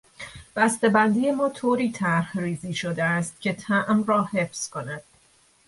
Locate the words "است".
3.03-3.41